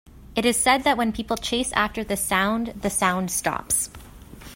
It 0.35 0.47
is 0.47 0.57
said 0.57 0.83
that 0.83 0.97
when 0.97 1.11
people 1.11 1.37
chase 1.37 1.71
after 1.73 2.03
this 2.03 2.25
sound, 2.25 2.69
the 2.69 2.89
sound 2.89 3.29
stops. 3.29 3.91